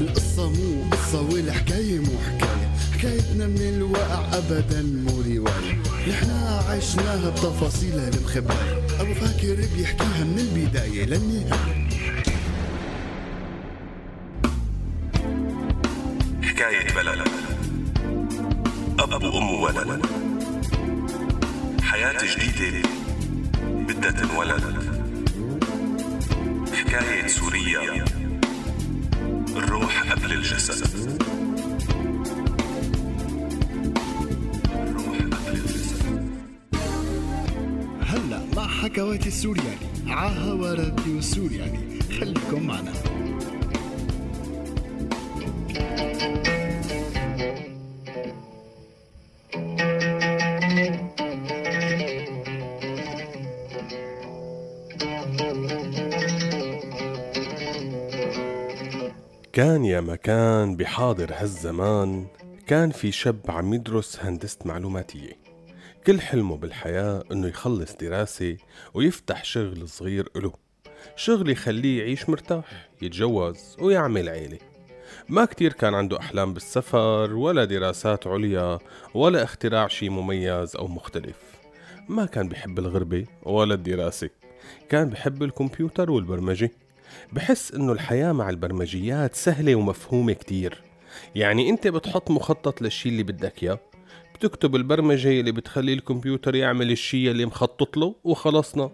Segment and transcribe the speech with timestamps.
[0.00, 2.70] القصة مو قصة والحكاية مو حكاية.
[2.92, 5.82] حكايتنا من الواقع أبدا مو رواية.
[6.08, 11.88] نحنا عشناها بتفاصيلها المخباية أبو فاكر بيحكيها من البداية للنهاية.
[16.42, 17.28] حكاية بلد.
[18.98, 20.06] أب وأم وولد
[21.82, 23.01] حياة جديدة.
[23.92, 24.62] بدها تنولد
[26.74, 28.04] حكاية سوريا
[29.56, 31.20] الروح قبل الجسد.
[34.74, 36.30] الروح قبل الجسد.
[38.06, 39.86] هلا مع حكواتي السورياني.
[40.06, 42.92] عاها راديو سورياني خليكم معنا.
[59.52, 62.26] كان يا مكان بحاضر هالزمان
[62.66, 65.32] كان في شاب عم يدرس هندسة معلوماتية.
[66.06, 68.56] كل حلمه بالحياة إنه يخلص دراسة
[68.94, 70.52] ويفتح شغل صغير له
[71.16, 74.58] شغل يخليه يعيش مرتاح يتجوز ويعمل عيلة.
[75.28, 78.78] ما كتير كان عنده أحلام بالسفر ولا دراسات عليا
[79.14, 81.36] ولا اختراع شي مميز أو مختلف.
[82.08, 84.30] ما كان بحب الغربة ولا الدراسة.
[84.88, 86.70] كان بحب الكمبيوتر والبرمجة.
[87.32, 90.82] بحس إنه الحياة مع البرمجيات سهلة ومفهومة كتير.
[91.34, 93.78] يعني أنت بتحط مخطط للشي اللي بدك إياه
[94.34, 98.90] بتكتب البرمجة اللي بتخلي الكمبيوتر يعمل الشي اللي مخطط له وخلصنا.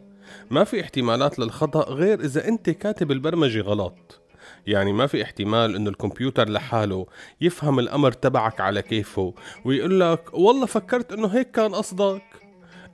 [0.50, 4.20] ما في احتمالات للخطأ غير إذا أنت كاتب البرمجة غلط.
[4.66, 7.06] يعني ما في احتمال إنه الكمبيوتر لحاله
[7.40, 12.22] يفهم الأمر تبعك على كيفه ويقول لك والله فكرت إنه هيك كان قصدك.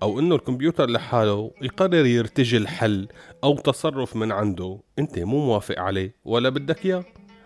[0.02, 3.08] أو إنه الكمبيوتر لحاله يقرر يرتجل حل
[3.44, 4.78] أو تصرف من عنده.
[4.98, 7.04] أنت مو موافق عليه ولا بدك إياه.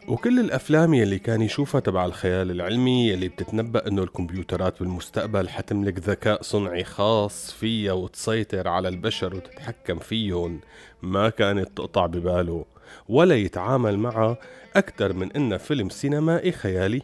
[0.08, 6.42] وكل الأفلام يلي كان يشوفها تبع الخيال العلمي يلي بتتنبأ إنه الكمبيوترات بالمستقبل حتملك ذكاء
[6.42, 10.60] صنعي خاص فيها وتسيطر على البشر وتتحكم فيهم
[11.02, 12.64] ما كانت تقطع بباله
[13.08, 14.36] ولا يتعامل معها
[14.76, 17.02] أكثر من إنها فيلم سينمائي خيالي.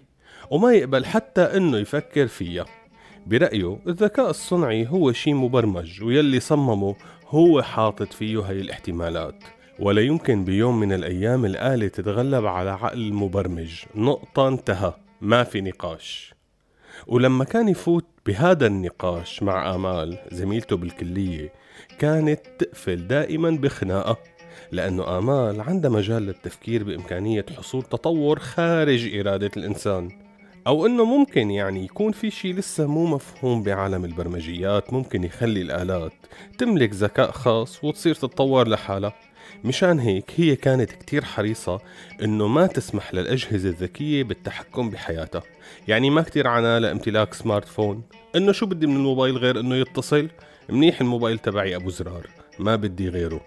[0.50, 2.64] وما يقبل حتى إنه يفكر فيها.
[3.26, 6.94] برأيه الذكاء الصنعي هو شيء مبرمج ويلي صممه
[7.28, 9.44] هو حاطط فيه هاي الاحتمالات.
[9.78, 14.92] ولا يمكن بيوم من الأيام الآلة تتغلب على عقل المبرمج نقطة انتهى.
[15.20, 16.34] ما في نقاش.
[17.06, 21.52] ولما كان يفوت بهذا النقاش مع آمال زميلته بالكلية
[21.98, 24.16] كانت تقفل دائما بخناقة.
[24.72, 30.10] لأنه آمال عندها مجال للتفكير بإمكانية حصول تطور خارج إرادة الإنسان.
[30.66, 36.12] أو إنه ممكن يعني يكون في شي لسه مو مفهوم بعالم البرمجيات ممكن يخلي الآلات
[36.58, 39.14] تملك ذكاء خاص وتصير تتطور لحالها.
[39.64, 41.80] مشان هيك هي كانت كتير حريصة
[42.22, 45.42] إنه ما تسمح للأجهزة الذكية بالتحكم بحياتها.
[45.88, 48.02] يعني ما كتير عنا لامتلاك سمارت فون.
[48.36, 50.28] إنه شو بدي من الموبايل غير إنه يتصل؟
[50.68, 52.26] منيح الموبايل تبعي أبو زرار
[52.58, 53.40] ما بدي غيره.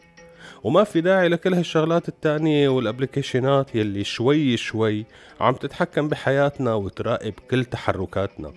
[0.63, 5.05] وما في داعي لكل هالشغلات التانية والابليكيشنات يلي شوي شوي
[5.41, 8.53] عم تتحكم بحياتنا وتراقب كل تحركاتنا.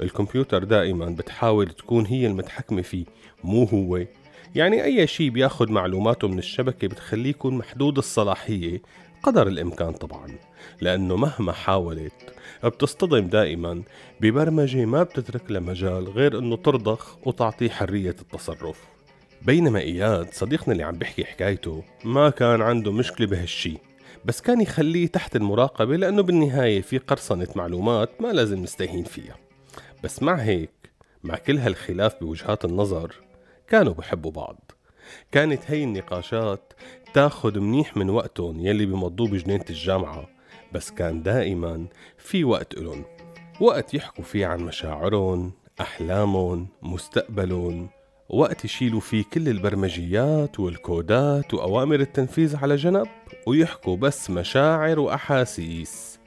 [0.00, 3.04] الكمبيوتر دائما بتحاول تكون هي المتحكمة فيه
[3.44, 4.00] مو هو.
[4.54, 8.82] يعني أي شيء بياخد معلوماته من الشبكة بتخليه يكون محدود الصلاحية
[9.22, 10.26] قدر الإمكان طبعا.
[10.80, 12.34] لأنه مهما حاولت
[12.64, 13.82] بتصطدم دائما
[14.20, 18.93] ببرمجة ما بتترك لها مجال غير أنه ترضخ وتعطيه حرية التصرف.
[19.44, 23.78] بينما إياد صديقنا اللي عم بحكي حكايته ما كان عنده مشكلة بهالشي.
[24.24, 29.36] بس كان يخليه تحت المراقبة لأنه بالنهاية في قرصنة معلومات ما لازم نستهين فيها.
[30.04, 30.70] بس مع هيك
[31.24, 33.14] مع كل هالخلاف بوجهات النظر
[33.68, 34.70] كانوا بحبوا بعض.
[35.32, 36.72] كانت هي النقاشات
[37.14, 40.28] تاخد منيح من وقتهم يلي بمضوه بجنينة الجامعة.
[40.72, 41.86] بس كان دائما
[42.18, 43.04] في وقت إلن
[43.60, 47.88] وقت يحكوا فيه عن مشاعرهم أحلامهم مستقبلهم.
[48.28, 53.06] وقت يشيلوا فيه كل البرمجيات والكودات وأوامر التنفيذ على جنب
[53.46, 56.18] ويحكوا بس مشاعر وأحاسيس.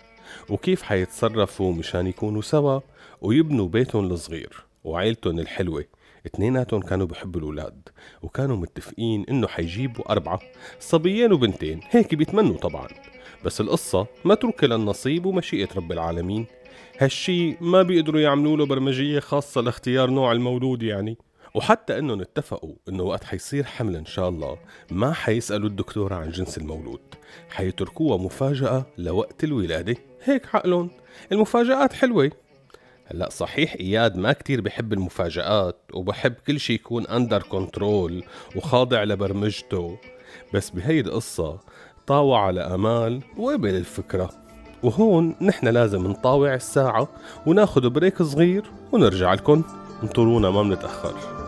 [0.50, 2.80] وكيف حيتصرفوا مشان يكونوا سوا
[3.22, 5.86] ويبنوا بيتهم الصغير وعيلتهم الحلوة.
[6.26, 7.90] اتنيناتهم كانوا بحبوا الأولاد
[8.22, 10.40] وكانوا متفقين إنه حيجيبوا أربعة
[10.80, 12.88] صبيين وبنتين هيك بيتمنوا طبعا.
[13.46, 16.46] بس القصة متروكة للنصيب ومشيئة رب العالمين.
[17.00, 21.18] هالشي ما بيقدروا يعملوا له برمجية خاصة لاختيار نوع المولود يعني.
[21.58, 24.58] وحتى إنهم اتفقوا إنه وقت حيصير حمل إن شاء الله
[24.92, 27.00] ما حيسألوا الدكتورة عن جنس المولود
[27.50, 29.96] حيتركوها مفاجأة لوقت الولادة.
[30.24, 30.90] هيك عقلهم.
[31.32, 32.32] المفاجآت حلوة.
[33.06, 38.24] هلأ صحيح إياد ما كتير بحب المفاجآت وبحب كل شي يكون under control
[38.56, 39.98] وخاضع لبرمجته
[40.54, 41.60] بس بهي القصة
[42.08, 44.30] طاوع على آمال وقبل الفكرة.
[44.84, 47.08] وهون نحن لازم نطاوع الساعة
[47.46, 49.64] وناخد break صغير ونرجع لكم.
[50.04, 51.47] انطرونا ما بنتأخر.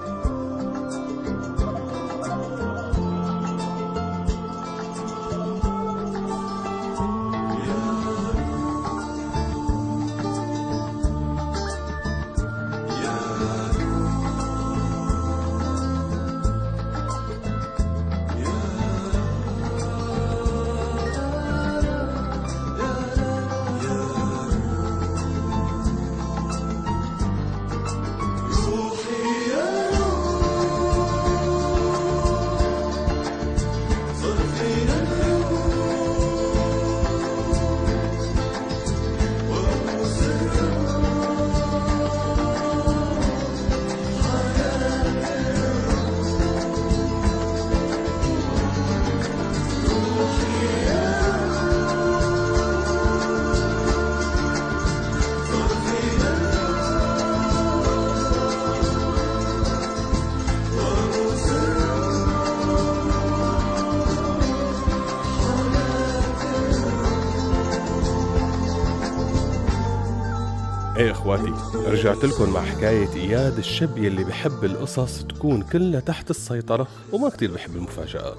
[71.35, 71.53] إخواتي
[71.89, 77.51] رجعت لكم مع حكاية إياد الشاب يلي بحب القصص تكون كلها تحت السيطرة وما كتير
[77.51, 78.37] بحب المفاجآت.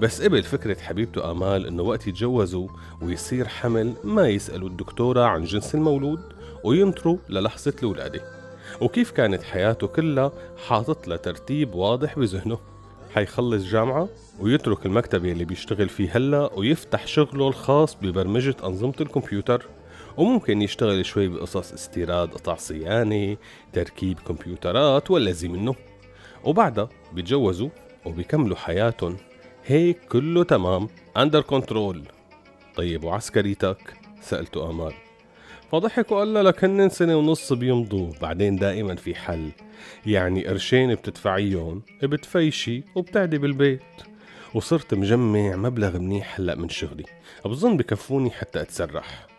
[0.00, 2.68] بس قبل فكرة حبيبته آمال إنه وقت يتجوزوا
[3.02, 6.20] ويصير حمل ما يسألوا الدكتورة عن جنس المولود
[6.64, 8.20] وينطروا للحظة الولادة
[8.80, 10.32] وكيف كانت حياته كلها
[10.66, 12.58] حاطط لها ترتيب واضح بذهنه.
[13.14, 14.08] حيخلص جامعة
[14.40, 19.66] ويترك المكتب يلي بيشتغل فيه هلأ ويفتح شغله الخاص ببرمجة أنظمة الكمبيوتر.
[20.18, 23.36] وممكن يشتغل شوي بقصص استيراد قطع صيانة
[23.72, 25.74] تركيب كمبيوترات والذي منه.
[26.44, 27.68] وبعدها بيتجوزوا
[28.04, 29.16] وبيكملوا حياتهم.
[29.66, 32.02] هيك كله تمام under control
[32.76, 34.92] طيب وعسكريتك؟ سألته آمال.
[35.72, 38.12] فضحك وقال لها لك هنن سنة ونص بيمضوا.
[38.22, 39.50] بعدين دائما في حل.
[40.06, 43.82] يعني قرشين بتدفعيهم بتفيشي وبتعدي بالبيت.
[44.54, 47.04] وصرت مجمع مبلغ منيح هلأ من شغلي.
[47.44, 49.37] بظن بكفوني حتى أتسرح.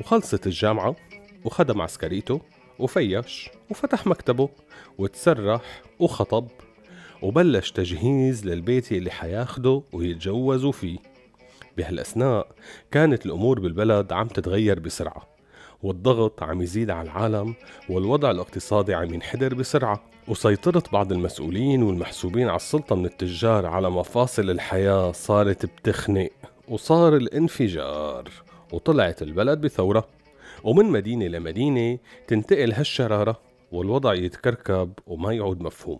[0.00, 0.96] وخلصت الجامعة
[1.44, 2.40] وخدم عسكريته
[2.78, 4.48] وفيش وفتح مكتبه
[4.98, 6.48] وتسرح وخطب
[7.22, 10.98] وبلش تجهيز للبيت اللي حياخده ويتجوزوا فيه.
[11.76, 12.48] بهالأثناء
[12.90, 15.28] كانت الأمور بالبلد عم تتغير بسرعة
[15.82, 17.54] والضغط عم يزيد على العالم
[17.88, 20.04] والوضع الاقتصادي عم ينحدر بسرعة.
[20.28, 26.30] وسيطرة بعض المسؤولين والمحسوبين على السلطة من التجار على مفاصل الحياة صارت بتخنق
[26.68, 28.28] وصار الانفجار.
[28.72, 30.08] وطلعت البلد بثورة.
[30.64, 33.40] ومن مدينة لمدينة تنتقل هالشرارة
[33.72, 35.98] والوضع يتكركب وما يعود مفهوم.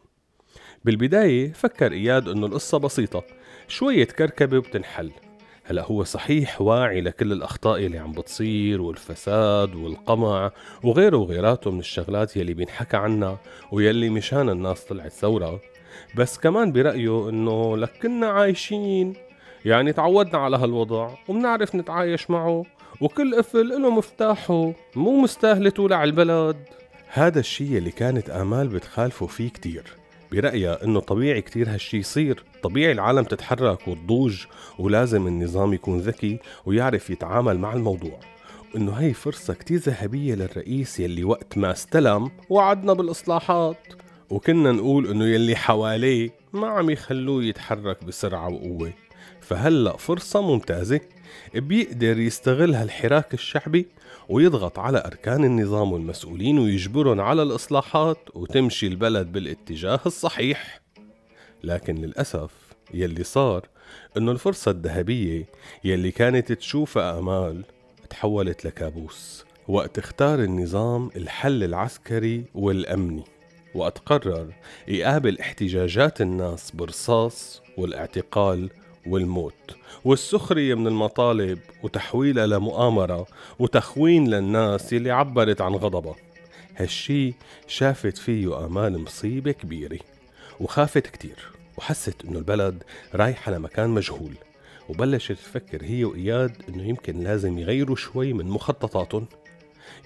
[0.85, 3.25] بالبداية فكر إياد إنه القصة بسيطة
[3.69, 5.11] شوية كركبة وبتنحل.
[5.65, 10.53] هلا هو صحيح واعي لكل الأخطاء اللي عم بتصير والفساد والقمع
[10.85, 13.39] وغيره وغيراته من الشغلات يلي بينحكى عنها
[13.73, 15.61] ويلي مشان الناس طلعت ثورة.
[16.17, 19.13] بس كمان برأيه إنه لكنا عايشين
[19.69, 22.65] يعني تعودنا على هالوضع وبنعرف نتعايش معه
[23.01, 26.57] وكل قفل له مفتاحه مو مستاهلة تولع البلد
[27.09, 29.85] هذا الشيء اللي كانت آمال بتخالفه فيه كتير.
[30.33, 32.45] برأيها إنه طبيعي كتير هالشي يصير.
[32.63, 34.45] طبيعي العالم تتحرك وتضوج
[34.79, 38.21] ولازم النظام يكون ذكي ويعرف يتعامل مع الموضوع.
[38.77, 43.87] إنه هي فرصة كتير ذهبية للرئيس يلي وقت ما استلم وعدنا بالإصلاحات.
[44.31, 48.93] وكنا نقول إنه يلي حواليه ما عم يخلوه يتحرك بسرعة وقوة.
[49.49, 51.01] فهلأ فرصة ممتازة؟
[51.55, 53.87] بيقدر يستغل هالحراك الشعبي
[54.29, 60.81] ويضغط على أركان النظام والمسؤولين ويجبرهم على الإصلاحات وتمشي البلد بالاتجاه الصحيح.
[61.65, 62.51] لكن للأسف
[62.95, 63.69] يلي صار
[64.17, 65.47] إنه الفرصة الذهبية
[65.85, 67.65] يلي كانت تشوفها آمال
[68.11, 73.25] تحولت لكابوس وقت اختار النظام الحل العسكري والأمني
[73.75, 74.53] وقت قرر
[74.89, 78.71] يقابل احتجاجات الناس برصاص والاعتقال
[79.07, 83.27] والموت والسخرية من المطالب وتحويلها لمؤامرة
[83.59, 86.15] وتخوين للناس يلي عبرت عن غضبها.
[86.77, 87.35] هالشي
[87.67, 89.99] شافت فيه آمال مصيبة كبيرة
[90.61, 92.83] وخافت كتير وحست إنه البلد
[93.15, 94.35] رايحة لمكان مجهول
[94.89, 99.27] وبلشت تفكر هي وإياد إنه يمكن لازم يغيروا شوي من مخططاتهم.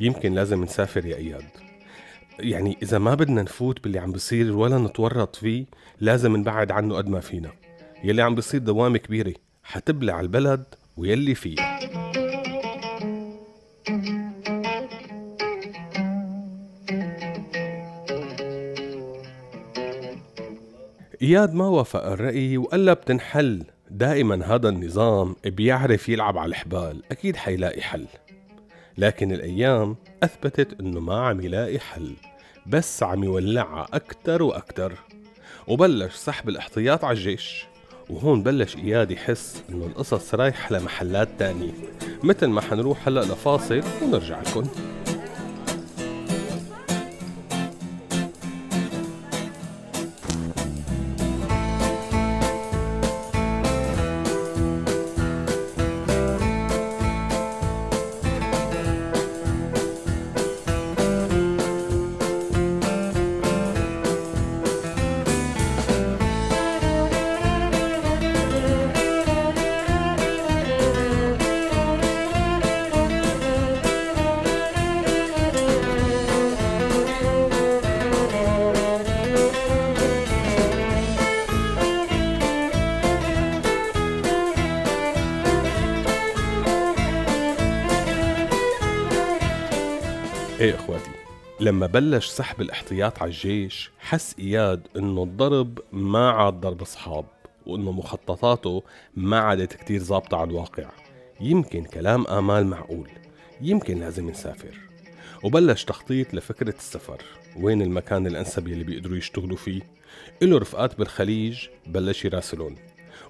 [0.01, 1.45] يمكن لازم نسافر يا إياد.
[2.39, 5.65] يعني إذا ما بدنا نفوت باللي عم بصير ولا نتورط فيه
[6.01, 7.51] لازم نبعد عنه قد ما فينا.
[8.05, 9.35] يلي عم بيصير دوامة كبيرة.
[9.63, 10.65] حتبلع البلد
[10.97, 11.79] ويلي فيها
[21.23, 23.65] إياد ما وافق الرأي وقال بتنحل.
[23.91, 28.07] دائما هذا النظام بيعرف يلعب على الحبال أكيد حيلاقي حل.
[28.99, 32.17] لكن الأيام أثبتت أنه ما عم يلاقي حل
[32.67, 34.93] بس عم يولعها أكتر وأكتر.
[35.69, 37.72] وبلش سحب الاحتياط على الجيش.
[38.13, 41.73] وهون بلش إياد يحس إنه القصص رايحة لمحلات تانية.
[42.23, 44.65] مثل ما حنروح هلأ لفاصل ونرجع لكم.
[91.63, 97.25] لما بلش سحب الاحتياط على الجيش حس إياد إنه الضرب ما عاد ضرب أصحاب
[97.67, 98.83] وإنه مخططاته
[99.17, 100.91] ما عادت كتير ظابطة على الواقع.
[101.41, 103.11] يمكن كلام آمال معقول
[103.61, 104.79] يمكن لازم نسافر
[105.45, 107.23] وبلش تخطيط لفكرة السفر
[107.57, 109.83] وين المكان الأنسب يلي بيقدروا يشتغلوا فيه.
[110.43, 112.77] إله رفقات بالخليج بلش يراسلون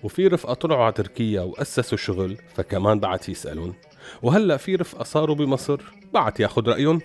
[0.02, 3.74] وفي رفقة طلعوا على تركيا وأسسوا شغل فكمان بعت يسألون.
[4.22, 5.80] وهلأ في رفقة صاروا بمصر
[6.14, 7.00] بعت ياخد رأيهم.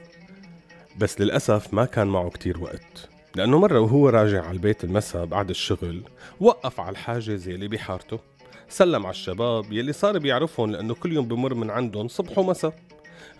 [0.97, 5.49] بس للأسف ما كان معه كتير وقت لأنه مرة وهو راجع على البيت المساء بعد
[5.49, 6.03] الشغل
[6.39, 8.19] وقف على الحاجز يلي بحارته
[8.69, 12.73] سلم على الشباب يلي صار بيعرفهم لأنه كل يوم بمر من عندهم صبح ومساء.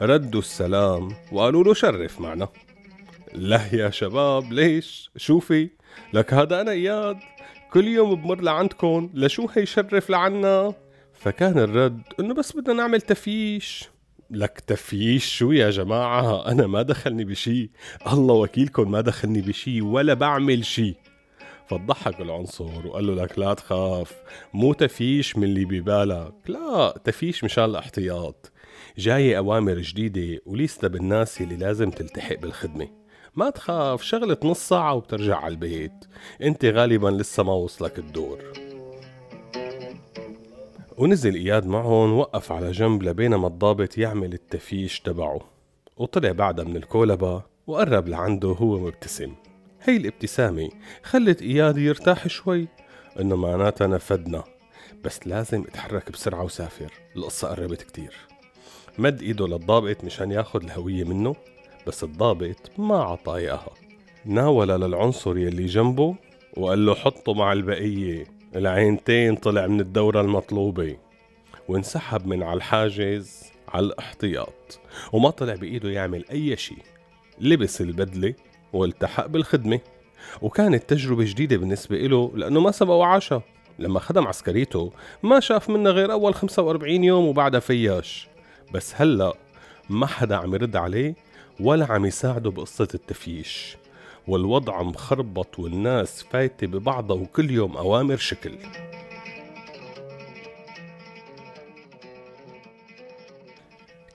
[0.01, 2.47] ردوا السلام وقالوا له شرف معنا.
[3.33, 5.69] لا يا شباب ليش؟ شوفي
[6.13, 7.17] لك هذا أنا إياد.
[7.73, 10.73] كل يوم بمر لعندكم لشو هي شرف لعنا؟
[11.13, 13.89] فكان الرد إنه بس بدنا نعمل تفيش.
[14.31, 17.71] لك تفيش شو يا جماعة؟ أنا ما دخلني بشي.
[18.11, 20.95] الله وكيلكم ما دخلني بشي ولا بعمل شي.
[21.67, 24.13] فضحك العنصر وقال له لك لا تخاف
[24.53, 26.33] مو تفيش من اللي ببالك.
[26.47, 28.51] لا تفيش مشان الاحتياط.
[28.97, 32.87] جاية أوامر جديدة وليستا بالناس اللي لازم تلتحق بالخدمة.
[33.35, 36.05] ما تخاف شغلة نص ساعة وبترجع على البيت.
[36.41, 38.66] أنت غالبا لسه ما وصلك الدور.
[40.97, 45.39] ونزل إياد معهم وقف على جنب لبينما الضابط يعمل التفيش تبعه.
[45.97, 49.33] وطلع بعدها من الكولبة وقرب لعنده وهو مبتسم.
[49.83, 50.69] هي الابتسامة
[51.03, 52.67] خلت إياد يرتاح شوي
[53.19, 54.43] إنه معناتها نفدنا.
[55.03, 58.13] بس لازم اتحرك بسرعة وسافر القصة قربت كتير.
[58.97, 61.35] مد إيده للضابط مشان ياخد الهوية منه
[61.87, 63.73] بس الضابط ما عطاه إياها.
[64.25, 66.15] ناول للعنصر يلي جنبه
[66.57, 68.36] وقال له حطه مع البقية.
[68.55, 70.97] العينتين طلع من الدورة المطلوبة
[71.67, 74.79] وانسحب من على الحاجز على الاحتياط.
[75.13, 76.83] وما طلع بإيده يعمل أي شيء
[77.39, 78.33] لبس البدلة
[78.73, 79.79] والتحق بالخدمة.
[80.41, 83.41] وكانت تجربة جديدة بالنسبة له لأنه ما سبق وعاشها
[83.79, 84.91] لما خدم عسكريته
[85.23, 88.27] ما شاف منها غير أول 45 يوم وبعدها فياش.
[88.73, 89.33] بس هلأ
[89.89, 91.15] ما حدا عم يرد عليه
[91.59, 93.77] ولا عم يساعده بقصة التفييش
[94.27, 98.57] والوضع مخربط والناس فايتة ببعضها وكل يوم أوامر شكل.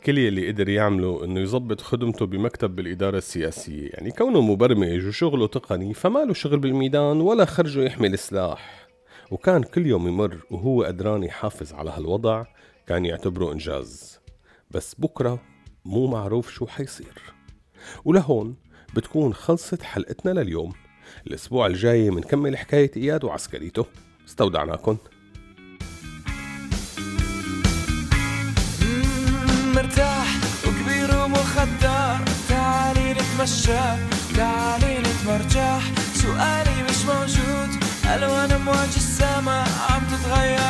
[0.06, 3.88] كل يلي قدر يعمله إنه يظبط خدمته بمكتب بالإدارة السياسية.
[3.88, 8.88] يعني كونه مبرمج وشغله تقني فما له شغل بالميدان ولا خرجه يحمل سلاح.
[9.30, 12.44] وكان كل يوم يمر وهو قدران يحافظ على هالوضع
[12.86, 14.20] كان يعتبره إنجاز.
[14.70, 15.42] بس بكرة
[15.84, 17.22] مو معروف شو حيصير.
[18.04, 18.56] ولهون
[18.94, 20.72] بتكون خلصت حلقتنا لليوم.
[21.26, 23.86] الأسبوع الجاي منكمل حكاية إياد وعسكريته.
[24.28, 24.96] استودعناكم
[29.74, 32.18] مرتاح وكبير ومخدر.
[32.48, 33.82] تعالي نتمشى
[34.36, 35.92] تعالي نتمرجح.
[36.14, 37.84] سؤالي مش موجود
[38.14, 40.61] ألوان أمواج السما عم تتغير.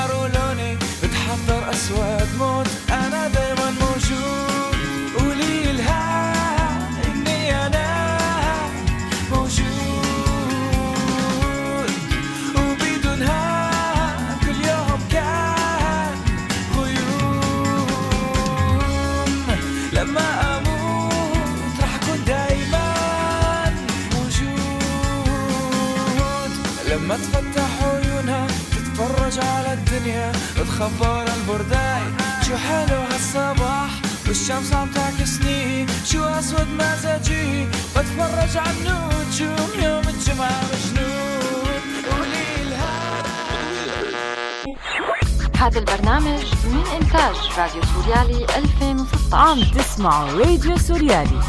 [30.03, 32.03] الدنيا بتخبر البرداي.
[32.47, 33.91] شو حلو هالصباح
[34.27, 35.87] والشمس عم تعكسني.
[36.07, 37.67] شو أسود مزاجي
[37.97, 42.77] بتفرج على النجوم يوم الجمعة مجنون قولي
[45.57, 51.41] هذا البرنامج من إنتاج راديو سوريالي 2016 عم تسمعوا راديو سوريالي.